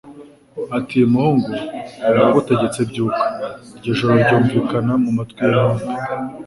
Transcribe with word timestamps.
ati: 0.77 0.97
«Muhungu 1.11 1.49
ndagutegetse 2.13 2.79
byuka!» 2.89 3.23
Iryo 3.75 3.91
jwi 3.97 4.11
ryumvikana 4.21 4.93
mu 5.03 5.09
matwi 5.17 5.41
y'intumbi. 5.51 5.83